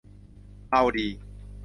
[0.67, 1.07] เมาดี